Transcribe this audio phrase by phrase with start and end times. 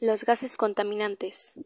[0.00, 1.58] Los gases contaminantes.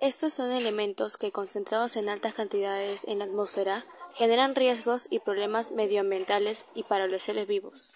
[0.00, 5.70] Estos son elementos que, concentrados en altas cantidades en la atmósfera, generan riesgos y problemas
[5.70, 7.94] medioambientales y para los seres vivos.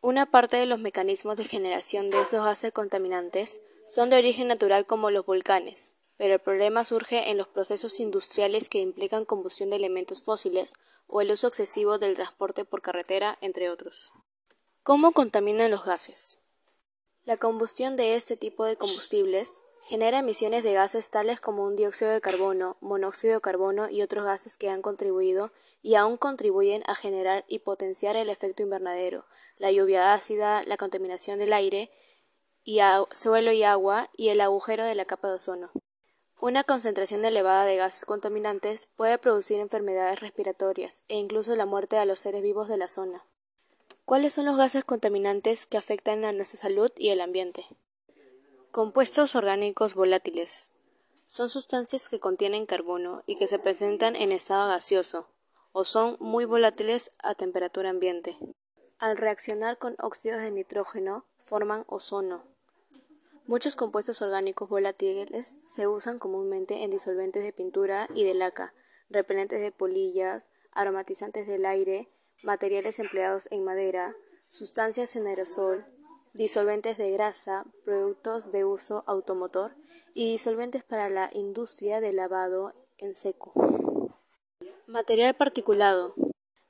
[0.00, 4.86] Una parte de los mecanismos de generación de estos gases contaminantes son de origen natural
[4.86, 9.76] como los volcanes, pero el problema surge en los procesos industriales que implican combustión de
[9.76, 10.74] elementos fósiles
[11.08, 14.12] o el uso excesivo del transporte por carretera, entre otros.
[14.84, 16.38] ¿Cómo contaminan los gases?
[17.24, 22.10] La combustión de este tipo de combustibles genera emisiones de gases tales como un dióxido
[22.10, 25.50] de carbono, monóxido de carbono y otros gases que han contribuido
[25.80, 29.24] y aún contribuyen a generar y potenciar el efecto invernadero,
[29.56, 31.90] la lluvia ácida, la contaminación del aire
[32.62, 32.80] y
[33.12, 35.70] suelo y agua y el agujero de la capa de ozono.
[36.40, 42.04] Una concentración elevada de gases contaminantes puede producir enfermedades respiratorias e incluso la muerte de
[42.04, 43.24] los seres vivos de la zona.
[44.04, 47.64] ¿Cuáles son los gases contaminantes que afectan a nuestra salud y el ambiente?
[48.70, 50.74] Compuestos orgánicos volátiles.
[51.24, 55.26] Son sustancias que contienen carbono y que se presentan en estado gaseoso,
[55.72, 58.36] o son muy volátiles a temperatura ambiente.
[58.98, 62.44] Al reaccionar con óxidos de nitrógeno, forman ozono.
[63.46, 68.74] Muchos compuestos orgánicos volátiles se usan comúnmente en disolventes de pintura y de laca,
[69.08, 72.10] repelentes de polillas, aromatizantes del aire,
[72.42, 74.14] materiales empleados en madera,
[74.48, 75.84] sustancias en aerosol,
[76.32, 79.74] disolventes de grasa, productos de uso automotor
[80.14, 83.52] y disolventes para la industria de lavado en seco.
[84.86, 86.14] Material particulado,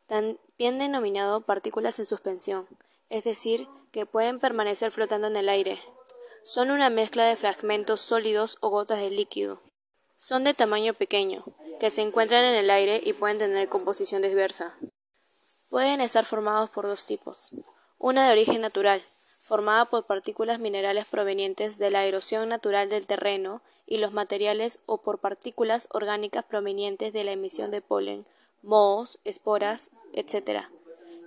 [0.06, 2.68] también denominado partículas en suspensión,
[3.08, 5.80] es decir, que pueden permanecer flotando en el aire.
[6.42, 9.62] Son una mezcla de fragmentos sólidos o gotas de líquido.
[10.18, 11.44] Son de tamaño pequeño,
[11.80, 14.76] que se encuentran en el aire y pueden tener composición diversa.
[15.74, 17.50] Pueden estar formados por dos tipos.
[17.98, 19.02] Una de origen natural,
[19.40, 24.98] formada por partículas minerales provenientes de la erosión natural del terreno y los materiales o
[24.98, 28.24] por partículas orgánicas provenientes de la emisión de polen,
[28.62, 30.66] mohos, esporas, etc.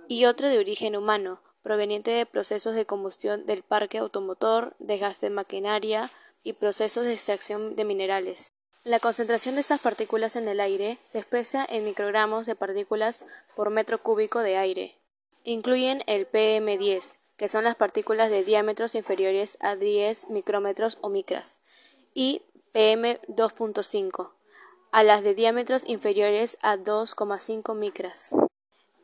[0.08, 5.34] Y otra de origen humano, proveniente de procesos de combustión del parque automotor, desgaste de
[5.34, 6.10] maquinaria
[6.42, 8.54] y procesos de extracción de minerales.
[8.88, 13.68] La concentración de estas partículas en el aire se expresa en microgramos de partículas por
[13.68, 14.96] metro cúbico de aire.
[15.44, 21.60] Incluyen el PM10, que son las partículas de diámetros inferiores a 10 micrómetros o micras,
[22.14, 22.40] y
[22.72, 24.30] PM2.5,
[24.90, 28.34] a las de diámetros inferiores a 2,5 micras.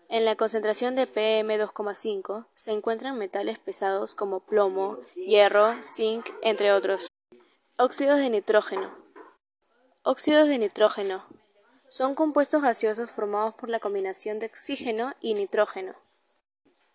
[0.09, 7.09] En la concentración de PM2,5 se encuentran metales pesados como plomo, hierro, zinc, entre otros.
[7.77, 9.04] Óxidos de nitrógeno.
[10.07, 11.25] Óxidos de nitrógeno.
[11.89, 15.95] Son compuestos gaseosos formados por la combinación de oxígeno y nitrógeno.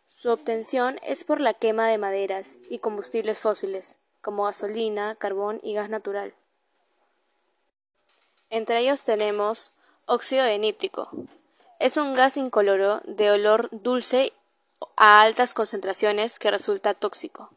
[0.08, 5.74] Su obtención es por la quema de maderas y combustibles fósiles, como gasolina, carbón y
[5.74, 6.36] gas natural.
[8.52, 9.72] Entre ellos tenemos
[10.06, 11.10] óxido de nítrico.
[11.80, 14.34] Es un gas incoloro de olor dulce
[14.98, 17.50] a altas concentraciones que resulta tóxico.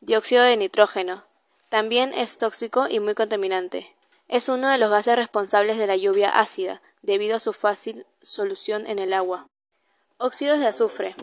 [0.00, 1.24] Dióxido de nitrógeno.
[1.68, 3.92] También es tóxico y muy contaminante.
[4.28, 8.86] Es uno de los gases responsables de la lluvia ácida, debido a su fácil solución
[8.86, 9.48] en el agua.
[10.18, 11.14] Óxidos de azufre.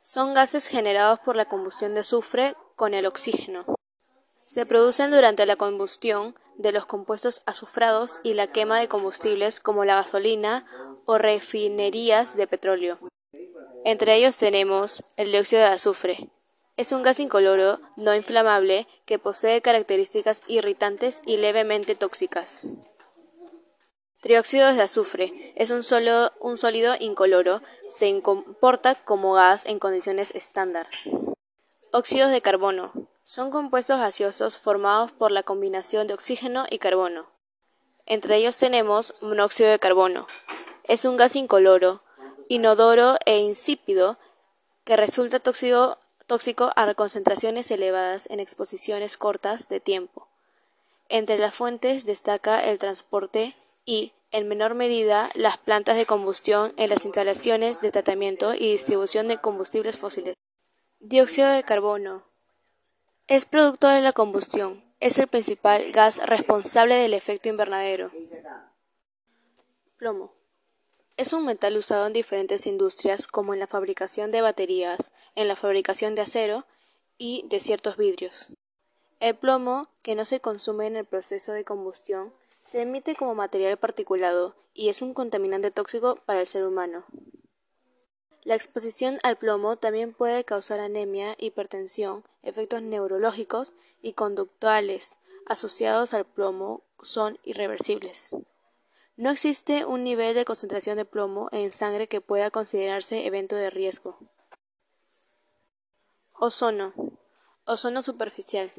[0.00, 3.64] Son gases generados por la combustión de azufre con el oxígeno.
[4.46, 9.84] Se producen durante la combustión de los compuestos azufrados y la quema de combustibles como
[9.84, 10.66] la gasolina
[11.04, 12.98] o refinerías de petróleo.
[13.84, 16.28] Entre ellos tenemos el dióxido de azufre,
[16.76, 22.68] es un gas incoloro, no inflamable, que posee características irritantes y levemente tóxicas.
[24.20, 25.82] Trióxido de azufre es un,
[26.40, 30.86] un sólido incoloro, se comporta como gas en condiciones estándar.
[31.92, 32.92] Óxidos de carbono
[33.24, 37.30] son compuestos gaseosos formados por la combinación de oxígeno y carbono.
[38.06, 40.26] Entre ellos tenemos monóxido de carbono.
[40.84, 42.02] Es un gas incoloro,
[42.48, 44.18] inodoro e insípido
[44.84, 45.98] que resulta tóxico
[46.32, 50.28] tóxico a concentraciones elevadas en exposiciones cortas de tiempo.
[51.10, 53.54] Entre las fuentes destaca el transporte
[53.84, 59.28] y, en menor medida, las plantas de combustión en las instalaciones de tratamiento y distribución
[59.28, 60.34] de combustibles fósiles.
[61.00, 62.22] Dióxido de carbono.
[63.26, 64.82] Es producto de la combustión.
[65.00, 68.10] Es el principal gas responsable del efecto invernadero.
[69.98, 70.32] Plomo.
[71.22, 75.54] Es un metal usado en diferentes industrias como en la fabricación de baterías, en la
[75.54, 76.66] fabricación de acero
[77.16, 78.52] y de ciertos vidrios.
[79.20, 83.76] El plomo, que no se consume en el proceso de combustión, se emite como material
[83.76, 87.04] particulado y es un contaminante tóxico para el ser humano.
[88.42, 93.72] La exposición al plomo también puede causar anemia, hipertensión, efectos neurológicos
[94.02, 98.34] y conductuales asociados al plomo son irreversibles.
[99.16, 103.70] No existe un nivel de concentración de plomo en sangre que pueda considerarse evento de
[103.70, 104.18] riesgo.
[106.32, 106.92] Ozono.
[107.64, 108.72] Ozono superficial,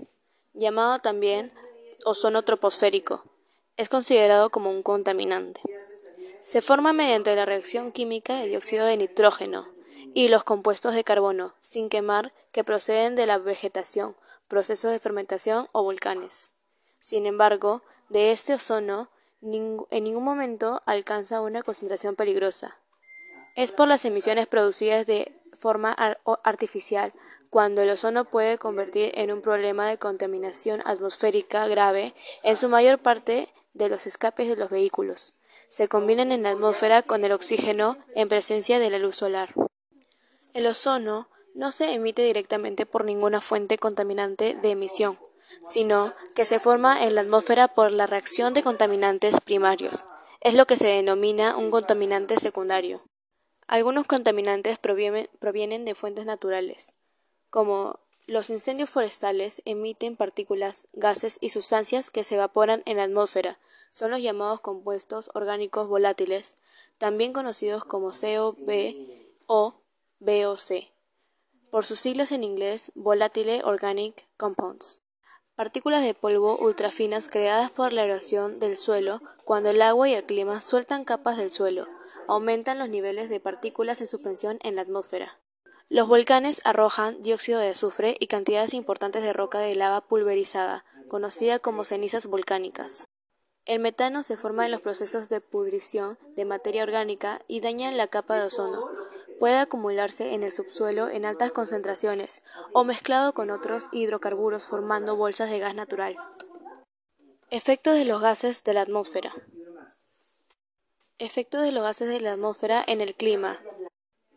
[0.54, 1.54] llamado también
[2.06, 3.24] ozono troposférico,
[3.78, 5.62] es considerado como un contaminante.
[6.42, 9.70] Se forma mediante la reacción química de dióxido de nitrógeno
[10.14, 14.16] y los compuestos de carbono, sin quemar, que proceden de la vegetación,
[14.48, 16.54] procesos de fermentación o volcanes.
[17.00, 19.10] Sin embargo, de este ozono
[19.44, 22.78] en ningún momento alcanza una concentración peligrosa.
[23.56, 25.92] Es por las emisiones producidas de forma
[26.44, 27.14] artificial
[27.50, 33.00] cuando el ozono puede convertir en un problema de contaminación atmosférica grave en su mayor
[33.00, 35.36] parte de los escapes de los vehículos
[35.74, 39.56] se combinan en la atmósfera con el oxígeno en presencia de la luz solar.
[40.54, 45.18] El ozono no se emite directamente por ninguna fuente contaminante de emisión,
[45.64, 50.06] sino que se forma en la atmósfera por la reacción de contaminantes primarios.
[50.42, 53.02] Es lo que se denomina un contaminante secundario.
[53.68, 56.94] Algunos contaminantes provienen, de fuentes naturales,
[57.50, 63.60] como los incendios forestales emiten partículas, gases y sustancias que se evaporan en la atmósfera,
[63.92, 66.58] son los llamados compuestos orgánicos volátiles,
[66.98, 68.96] también conocidos como COB
[69.46, 69.76] o
[70.20, 70.90] VOC,
[71.70, 75.03] por sus siglas en inglés Volatile Organic Compounds.
[75.56, 80.26] Partículas de polvo ultrafinas creadas por la erosión del suelo cuando el agua y el
[80.26, 81.88] clima sueltan capas del suelo,
[82.28, 85.38] aumentan los niveles de partículas en suspensión en la atmósfera.
[85.90, 91.60] Los volcanes arrojan dióxido de azufre y cantidades importantes de roca de lava pulverizada, conocida
[91.60, 93.06] como cenizas volcánicas.
[93.66, 98.08] El metano se forma en los procesos de pudrición de materia orgánica y daña la
[98.08, 98.90] capa de ozono.
[99.44, 105.50] Puede acumularse en el subsuelo en altas concentraciones o mezclado con otros hidrocarburos formando bolsas
[105.50, 106.16] de gas natural.
[107.50, 109.34] Efectos de los gases de la atmósfera.
[111.18, 113.60] Efectos de los gases de la atmósfera en el clima.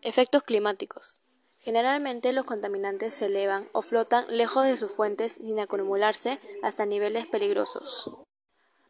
[0.02, 1.20] Efectos climáticos.
[1.56, 7.28] Generalmente los contaminantes se elevan o flotan lejos de sus fuentes sin acumularse hasta niveles
[7.28, 8.10] peligrosos.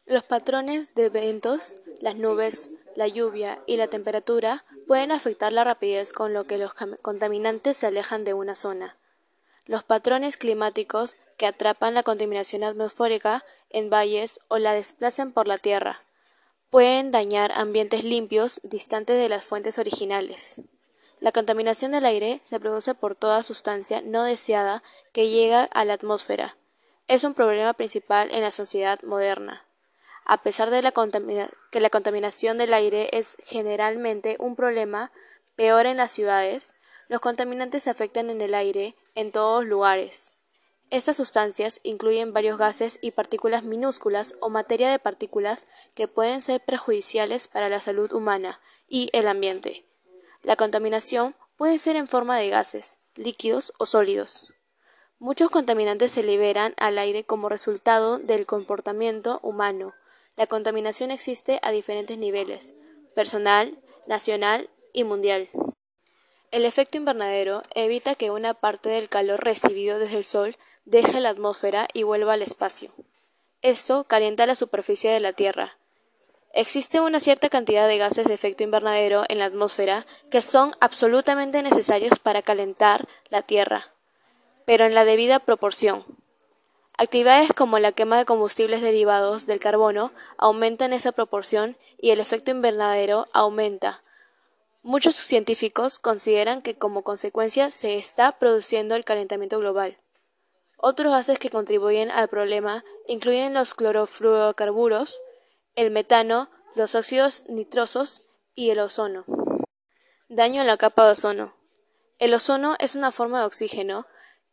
[0.07, 6.13] Los patrones de vientos, las nubes, la lluvia y la temperatura pueden afectar la rapidez
[6.13, 8.95] con lo que los contaminantes se alejan de una zona.
[9.65, 15.57] Los patrones climáticos que atrapan la contaminación atmosférica en valles o la desplacen por la
[15.57, 16.01] tierra
[16.69, 20.61] pueden dañar ambientes limpios distantes de las fuentes originales.
[21.19, 25.93] La contaminación del aire se produce por toda sustancia no deseada que llega a la
[25.93, 26.57] atmósfera.
[27.07, 29.66] Es un problema principal en la sociedad moderna.
[30.29, 30.81] A pesar de
[31.71, 35.09] que la contaminación del aire es generalmente un problema
[35.55, 36.75] peor en las ciudades,
[37.07, 40.35] los contaminantes afectan en el aire en todos lugares.
[40.89, 45.65] Estas sustancias incluyen varios gases y partículas minúsculas o materia de partículas
[45.95, 48.59] que pueden ser perjudiciales para la salud humana
[48.89, 49.85] y el ambiente.
[50.43, 54.53] La contaminación puede ser en forma de gases, líquidos o sólidos.
[55.19, 59.93] Muchos contaminantes se liberan al aire como resultado del comportamiento humano,
[60.37, 62.75] la contaminación existe a diferentes niveles,
[63.15, 65.49] personal, nacional y mundial.
[66.51, 71.29] El efecto invernadero evita que una parte del calor recibido desde el Sol deje la
[71.29, 72.91] atmósfera y vuelva al espacio.
[73.63, 75.77] Esto calienta la superficie de la Tierra.
[76.53, 81.61] Existe una cierta cantidad de gases de efecto invernadero en la atmósfera que son absolutamente
[81.63, 83.91] necesarios para calentar la Tierra,
[84.65, 86.05] pero en la debida proporción.
[86.99, 92.49] Actividades como la quema de combustibles derivados del carbono aumentan esa proporción y el efecto
[92.49, 94.01] invernadero aumenta.
[94.81, 99.97] Muchos científicos consideran que como consecuencia se está produciendo el calentamiento global.
[100.77, 105.21] Otros gases que contribuyen al problema incluyen los clorofluorocarburos,
[105.75, 108.23] el metano, los óxidos nitrosos
[108.55, 109.25] y el ozono.
[110.29, 111.53] Daño en la capa de ozono.
[112.17, 114.07] El ozono es una forma de oxígeno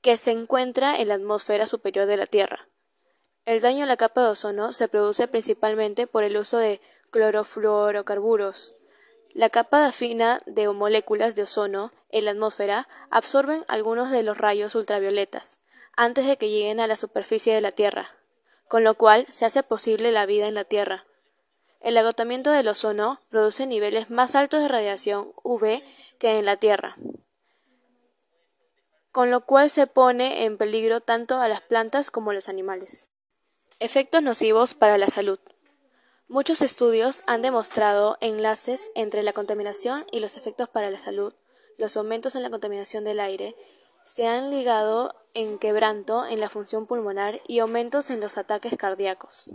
[0.04, 2.68] que se encuentra en la atmósfera superior de la Tierra.
[3.46, 8.74] El daño a la capa de ozono se produce principalmente por el uso de clorofluorocarburos.
[9.32, 14.74] La capa fina de moléculas de ozono en la atmósfera absorben algunos de los rayos
[14.74, 15.60] ultravioletas
[15.96, 18.10] antes de que lleguen a la superficie de la Tierra,
[18.68, 21.06] con lo cual se hace posible la vida en la Tierra.
[21.80, 25.82] El agotamiento del ozono produce niveles más altos de radiación UV
[26.18, 26.98] que en la Tierra
[29.14, 33.08] con lo cual se pone en peligro tanto a las plantas como a los animales.
[33.80, 35.38] Efectos nocivos para la salud.
[36.28, 41.32] Muchos estudios han demostrado enlaces entre la contaminación y los efectos para la salud
[41.78, 43.56] los aumentos en la contaminación del aire
[44.04, 49.50] se han ligado en quebranto en la función pulmonar y aumentos en los ataques cardíacos.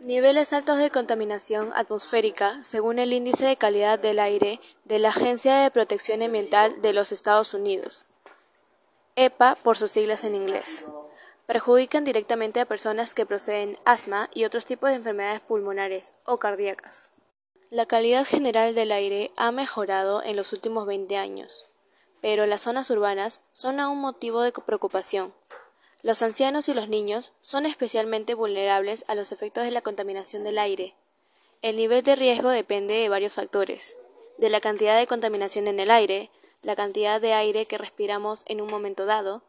[0.00, 5.56] Niveles altos de contaminación atmosférica, según el Índice de Calidad del Aire de la Agencia
[5.56, 8.08] de Protección Ambiental de los Estados Unidos,
[9.14, 10.88] EPA por sus siglas en inglés,
[11.46, 17.12] perjudican directamente a personas que proceden asma y otros tipos de enfermedades pulmonares o cardíacas.
[17.68, 21.70] La calidad general del aire ha mejorado en los últimos 20 años,
[22.22, 25.34] pero las zonas urbanas son aún motivo de preocupación.
[26.00, 30.58] Los ancianos y los niños son especialmente vulnerables a los efectos de la contaminación del
[30.58, 30.94] aire.
[31.60, 33.98] El nivel de riesgo depende de varios factores,
[34.38, 36.30] de la cantidad de contaminación en el aire,
[36.62, 39.42] la cantidad de aire que respiramos en un momento dado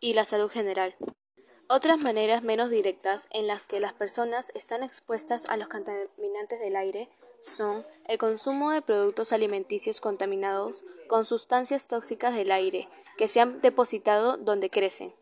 [0.00, 0.94] y la salud general.
[1.68, 6.76] Otras maneras menos directas en las que las personas están expuestas a los contaminantes del
[6.76, 7.10] aire
[7.42, 13.60] son el consumo de productos alimenticios contaminados con sustancias tóxicas del aire que se han
[13.60, 15.12] depositado donde crecen,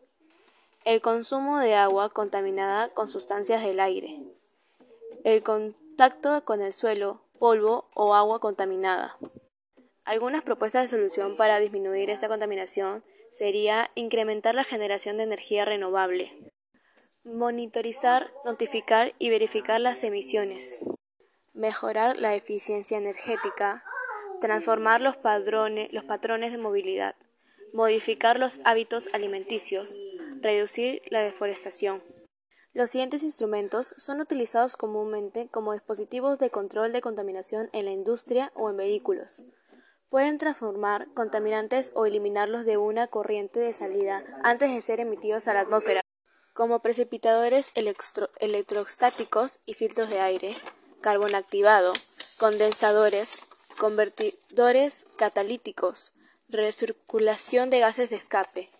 [0.85, 4.21] el consumo de agua contaminada con sustancias del aire,
[5.25, 9.17] el contacto con el suelo, polvo o agua contaminada.
[10.07, 16.31] Algunas propuestas de solución para disminuir esta contaminación sería incrementar la generación de energía renovable,
[17.25, 20.85] monitorizar, notificar y verificar las emisiones,
[21.53, 23.83] mejorar la eficiencia energética,
[24.39, 25.17] transformar los,
[25.91, 27.15] los patrones de movilidad,
[27.73, 29.93] modificar los hábitos alimenticios,
[30.39, 32.01] reducir la deforestación.
[32.73, 38.53] Los siguientes instrumentos son utilizados comúnmente como dispositivos de control de contaminación en la industria
[38.55, 39.43] o en vehículos.
[40.09, 45.53] Pueden transformar contaminantes o eliminarlos de una corriente de salida antes de ser emitidos a
[45.53, 46.01] la atmósfera,
[46.53, 50.57] como precipitadores electrostáticos y filtros de aire,
[51.01, 51.93] carbón activado,
[52.37, 53.47] condensadores,
[53.77, 56.13] convertidores catalíticos,
[56.49, 58.71] recirculación de gases de escape,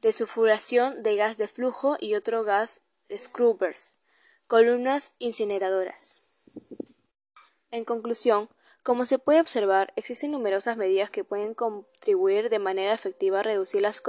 [0.00, 2.82] desulfuración de gas de flujo y otro gas
[3.14, 3.98] scrubbers,
[4.46, 6.22] columnas incineradoras.
[7.72, 8.48] En conclusión,
[8.86, 13.82] como se puede observar, existen numerosas medidas que pueden contribuir de manera efectiva a reducir
[13.82, 14.00] las,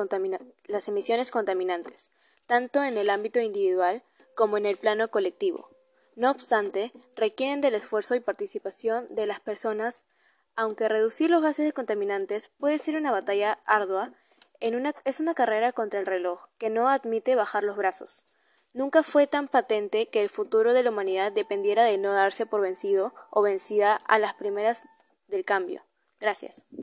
[0.88, 2.12] emisiones contaminantes,
[2.46, 4.04] tanto en el ámbito individual
[4.36, 5.72] como en el plano colectivo.
[6.16, 10.06] No obstante, requieren del esfuerzo y participación de las personas,
[10.56, 14.14] aunque reducir los gases contaminantes puede ser una batalla ardua,
[14.60, 18.28] es una carrera contra el reloj, que no admite bajar los brazos.
[18.78, 22.62] Nunca fue tan patente que el futuro de la humanidad dependiera de no darse por
[22.62, 24.84] vencido o vencida a las primeras
[25.28, 25.82] del cambio.
[26.20, 26.62] Gracias.